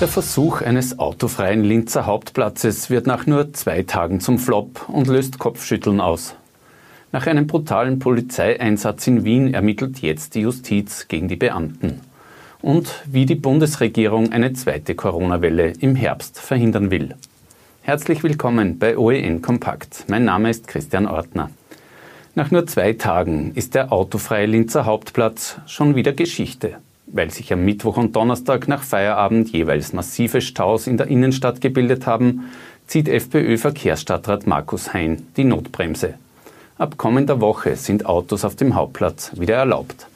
[0.00, 5.40] Der Versuch eines autofreien Linzer Hauptplatzes wird nach nur zwei Tagen zum Flop und löst
[5.40, 6.36] Kopfschütteln aus.
[7.10, 12.00] Nach einem brutalen Polizeieinsatz in Wien ermittelt jetzt die Justiz gegen die Beamten.
[12.62, 17.16] Und wie die Bundesregierung eine zweite Corona-Welle im Herbst verhindern will.
[17.82, 20.04] Herzlich willkommen bei OEN Kompakt.
[20.06, 21.50] Mein Name ist Christian Ortner.
[22.36, 26.76] Nach nur zwei Tagen ist der autofreie Linzer Hauptplatz schon wieder Geschichte.
[27.10, 32.06] Weil sich am Mittwoch und Donnerstag nach Feierabend jeweils massive Staus in der Innenstadt gebildet
[32.06, 32.50] haben,
[32.86, 36.14] zieht FPÖ-Verkehrsstadtrat Markus Hein die Notbremse.
[36.76, 40.06] Ab kommender Woche sind Autos auf dem Hauptplatz wieder erlaubt.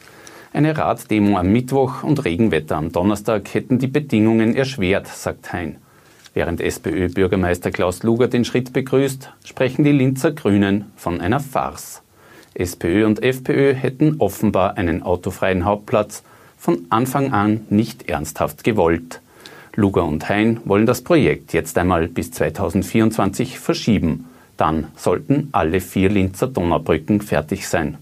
[0.52, 5.76] Eine Raddemo am Mittwoch und Regenwetter am Donnerstag hätten die Bedingungen erschwert, sagt Hein.
[6.34, 12.02] Während SPÖ-Bürgermeister Klaus Luger den Schritt begrüßt, sprechen die Linzer Grünen von einer Farce.
[12.54, 16.22] SPÖ und FPÖ hätten offenbar einen autofreien Hauptplatz
[16.62, 19.20] von Anfang an nicht ernsthaft gewollt.
[19.74, 24.26] Luger und Hein wollen das Projekt jetzt einmal bis 2024 verschieben.
[24.56, 27.98] Dann sollten alle vier Linzer Donaubrücken fertig sein.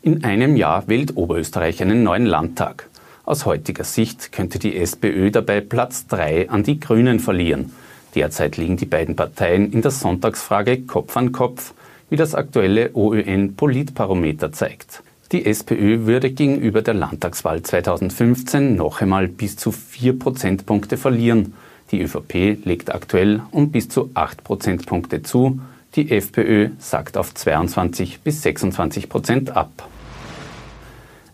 [0.00, 2.88] In einem Jahr wählt Oberösterreich einen neuen Landtag.
[3.26, 7.74] Aus heutiger Sicht könnte die SPÖ dabei Platz 3 an die Grünen verlieren.
[8.14, 11.74] Derzeit liegen die beiden Parteien in der Sonntagsfrage Kopf an Kopf,
[12.08, 15.02] wie das aktuelle OÖN Politbarometer zeigt.
[15.32, 21.54] Die SPÖ würde gegenüber der Landtagswahl 2015 noch einmal bis zu vier Prozentpunkte verlieren.
[21.92, 25.60] Die ÖVP legt aktuell um bis zu acht Prozentpunkte zu.
[25.94, 29.88] Die FPÖ sagt auf 22 bis 26 Prozent ab.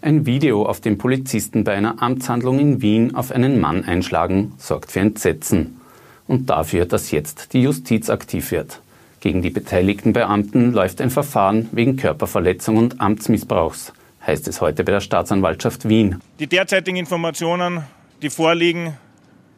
[0.02, 4.92] Ein Video, auf dem Polizisten bei einer Amtshandlung in Wien auf einen Mann einschlagen, sorgt
[4.92, 5.80] für Entsetzen
[6.26, 8.82] und dafür, dass jetzt die Justiz aktiv wird.
[9.26, 13.92] Gegen die beteiligten Beamten läuft ein Verfahren wegen Körperverletzung und Amtsmissbrauchs,
[14.24, 16.20] heißt es heute bei der Staatsanwaltschaft Wien.
[16.38, 17.82] Die derzeitigen Informationen,
[18.22, 18.96] die vorliegen,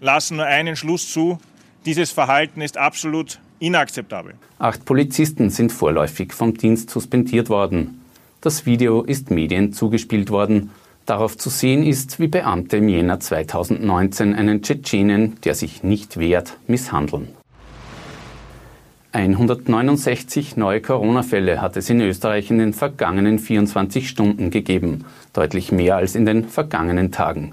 [0.01, 1.39] lassen nur einen Schluss zu.
[1.85, 4.37] Dieses Verhalten ist absolut inakzeptabel.
[4.59, 8.01] Acht Polizisten sind vorläufig vom Dienst suspendiert worden.
[8.41, 10.71] Das Video ist Medien zugespielt worden.
[11.05, 16.57] Darauf zu sehen ist, wie Beamte im Jänner 2019 einen Tschetschenen, der sich nicht wehrt,
[16.69, 17.38] misshandeln.
[19.13, 25.97] 169 neue Corona-Fälle hat es in Österreich in den vergangenen 24 Stunden gegeben, deutlich mehr
[25.97, 27.53] als in den vergangenen Tagen.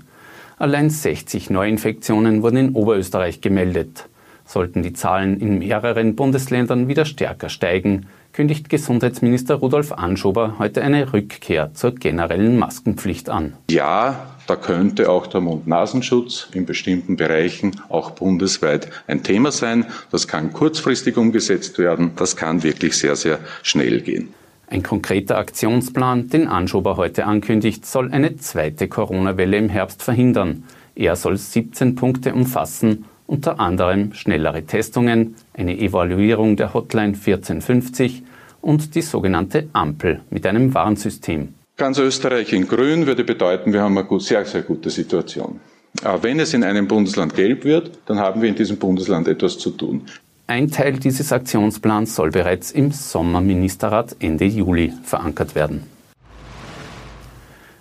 [0.58, 4.10] Allein 60 Neuinfektionen wurden in Oberösterreich gemeldet.
[4.46, 11.14] Sollten die Zahlen in mehreren Bundesländern wieder stärker steigen, kündigt Gesundheitsminister Rudolf Anschober heute eine
[11.14, 13.54] Rückkehr zur generellen Maskenpflicht an.
[13.72, 19.86] Ja, da könnte auch der Mund-Nasenschutz in bestimmten Bereichen auch bundesweit ein Thema sein.
[20.12, 22.12] Das kann kurzfristig umgesetzt werden.
[22.16, 24.30] Das kann wirklich sehr, sehr schnell gehen.
[24.68, 30.64] Ein konkreter Aktionsplan, den Anschober heute ankündigt, soll eine zweite Corona-Welle im Herbst verhindern.
[30.96, 38.24] Er soll 17 Punkte umfassen, unter anderem schnellere Testungen, eine Evaluierung der Hotline 1450
[38.62, 41.54] und die sogenannte Ampel mit einem Warnsystem.
[41.78, 45.60] Ganz Österreich in Grün würde bedeuten, wir haben eine sehr, sehr gute Situation.
[46.06, 49.58] Aber wenn es in einem Bundesland gelb wird, dann haben wir in diesem Bundesland etwas
[49.58, 50.04] zu tun.
[50.48, 55.84] Ein Teil dieses Aktionsplans soll bereits im Sommerministerrat Ende Juli verankert werden.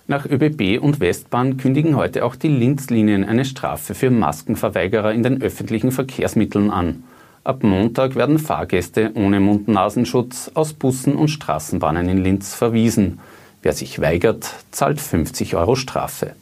[0.07, 5.41] Nach ÖBB und Westbahn kündigen heute auch die Linzlinien eine Strafe für Maskenverweigerer in den
[5.41, 7.05] öffentlichen Verkehrsmitteln an.
[7.45, 13.19] Ab Montag werden Fahrgäste ohne Mund-Nasenschutz aus Bussen und Straßenbahnen in Linz verwiesen.
[13.65, 16.35] Wer sich weigert, zahlt 50 Euro Strafe.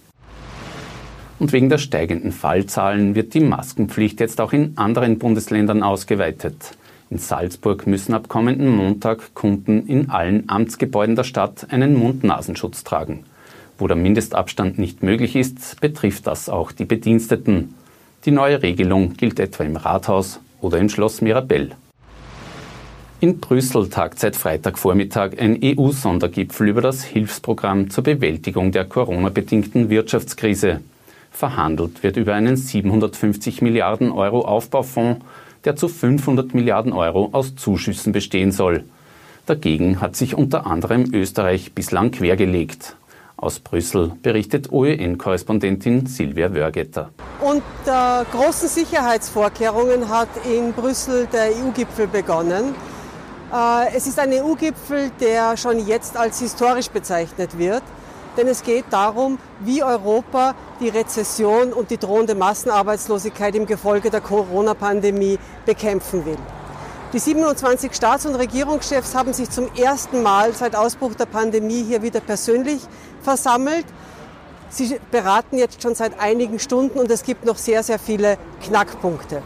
[1.39, 6.75] Und wegen der steigenden Fallzahlen wird die Maskenpflicht jetzt auch in anderen Bundesländern ausgeweitet.
[7.09, 13.23] In Salzburg müssen ab kommenden Montag Kunden in allen Amtsgebäuden der Stadt einen Mund-Nasenschutz tragen.
[13.77, 17.73] Wo der Mindestabstand nicht möglich ist, betrifft das auch die Bediensteten.
[18.25, 21.71] Die neue Regelung gilt etwa im Rathaus oder im Schloss Mirabell.
[23.23, 30.81] In Brüssel tagt seit Freitagvormittag ein EU-Sondergipfel über das Hilfsprogramm zur Bewältigung der Corona-bedingten Wirtschaftskrise.
[31.31, 35.23] Verhandelt wird über einen 750 Milliarden Euro Aufbaufonds,
[35.63, 38.83] der zu 500 Milliarden Euro aus Zuschüssen bestehen soll.
[39.45, 42.97] Dagegen hat sich unter anderem Österreich bislang quergelegt.
[43.37, 47.11] Aus Brüssel berichtet OEN-Korrespondentin Silvia Wörgetter.
[47.39, 52.75] Unter großen Sicherheitsvorkehrungen hat in Brüssel der EU-Gipfel begonnen.
[53.53, 57.83] Äh, es ist ein EU-Gipfel, der schon jetzt als historisch bezeichnet wird,
[58.35, 64.21] denn es geht darum, wie Europa die Rezession und die drohende Massenarbeitslosigkeit im Gefolge der
[64.21, 66.37] Corona-Pandemie bekämpfen will.
[67.13, 72.01] Die 27 Staats- und Regierungschefs haben sich zum ersten Mal seit Ausbruch der Pandemie hier
[72.01, 72.81] wieder persönlich
[73.21, 73.85] versammelt.
[74.69, 79.43] Sie beraten jetzt schon seit einigen Stunden und es gibt noch sehr, sehr viele Knackpunkte.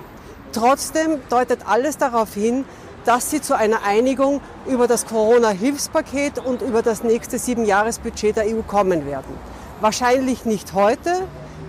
[0.53, 2.63] Trotzdem deutet alles darauf hin,
[3.07, 8.61] dass sie zu einer Einigung über das Corona-Hilfspaket und über das nächste Siebenjahresbudget der EU
[8.67, 9.33] kommen werden.
[9.79, 11.11] Wahrscheinlich nicht heute,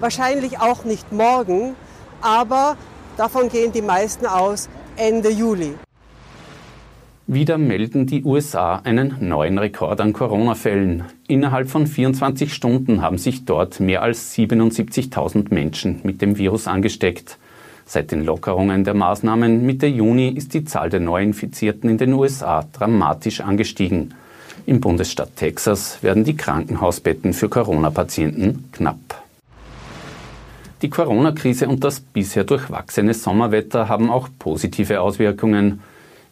[0.00, 1.76] wahrscheinlich auch nicht morgen,
[2.20, 2.76] aber
[3.16, 5.74] davon gehen die meisten aus Ende Juli.
[7.28, 11.04] Wieder melden die USA einen neuen Rekord an Corona-Fällen.
[11.28, 17.38] Innerhalb von 24 Stunden haben sich dort mehr als 77.000 Menschen mit dem Virus angesteckt.
[17.90, 22.62] Seit den Lockerungen der Maßnahmen Mitte Juni ist die Zahl der Neuinfizierten in den USA
[22.70, 24.12] dramatisch angestiegen.
[24.66, 29.22] Im Bundesstaat Texas werden die Krankenhausbetten für Corona-Patienten knapp.
[30.82, 35.80] Die Corona-Krise und das bisher durchwachsene Sommerwetter haben auch positive Auswirkungen.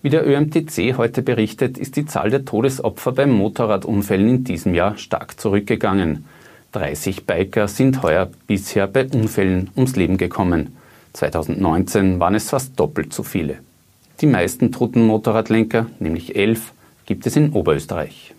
[0.03, 4.99] Wie der ÖMTC heute berichtet, ist die Zahl der Todesopfer bei Motorradunfällen in diesem Jahr
[4.99, 6.27] stark zurückgegangen.
[6.73, 10.77] 30 Biker sind heuer bisher bei Unfällen ums Leben gekommen.
[11.17, 13.59] 2019 waren es fast doppelt so viele.
[14.21, 16.73] Die meisten toten Motorradlenker, nämlich elf,
[17.07, 18.35] gibt es in Oberösterreich.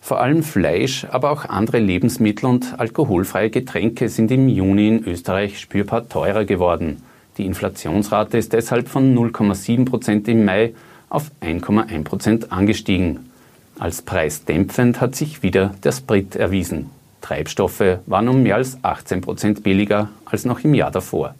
[0.00, 5.60] Vor allem Fleisch, aber auch andere Lebensmittel und alkoholfreie Getränke sind im Juni in Österreich
[5.60, 7.02] spürbar teurer geworden.
[7.36, 10.72] Die Inflationsrate ist deshalb von 0,7 Prozent im Mai
[11.10, 13.30] auf 1,1 Prozent angestiegen.
[13.78, 16.90] Als preisdämpfend hat sich wieder der Sprit erwiesen.
[17.20, 21.34] Treibstoffe waren um mehr als 18 Prozent billiger als noch im Jahr davor.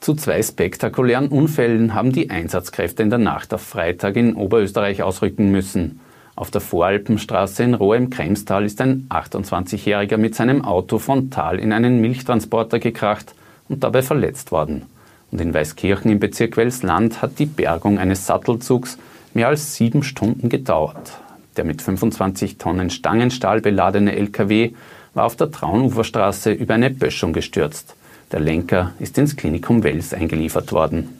[0.00, 5.50] Zu zwei spektakulären Unfällen haben die Einsatzkräfte in der Nacht auf Freitag in Oberösterreich ausrücken
[5.50, 6.00] müssen.
[6.34, 11.72] Auf der Voralpenstraße in Rohr im Kremstal ist ein 28-Jähriger mit seinem Auto frontal in
[11.72, 13.34] einen Milchtransporter gekracht
[13.68, 14.86] und dabei verletzt worden.
[15.30, 18.98] Und in Weißkirchen im Bezirk Welsland hat die Bergung eines Sattelzugs
[19.34, 21.18] mehr als sieben Stunden gedauert.
[21.56, 24.70] Der mit 25 Tonnen Stangenstahl beladene LKW
[25.14, 27.94] war auf der Traunuferstraße über eine Böschung gestürzt.
[28.32, 31.18] Der Lenker ist ins Klinikum Wels eingeliefert worden.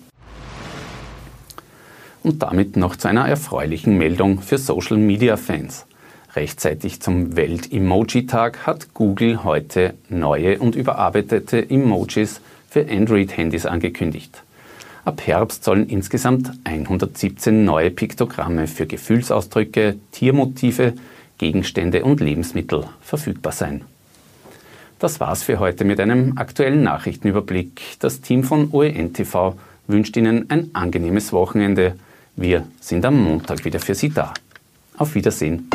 [2.22, 5.86] Und damit noch zu einer erfreulichen Meldung für Social-Media-Fans.
[6.36, 14.42] Rechtzeitig zum Welt-Emoji-Tag hat Google heute neue und überarbeitete Emojis für Android-Handys angekündigt.
[15.04, 20.92] Ab Herbst sollen insgesamt 117 neue Piktogramme für Gefühlsausdrücke, Tiermotive,
[21.38, 23.84] Gegenstände und Lebensmittel verfügbar sein.
[24.98, 27.80] Das war's für heute mit einem aktuellen Nachrichtenüberblick.
[28.00, 29.56] Das Team von OEN TV
[29.86, 31.94] wünscht Ihnen ein angenehmes Wochenende.
[32.34, 34.34] Wir sind am Montag wieder für Sie da.
[34.96, 35.70] Auf Wiedersehen.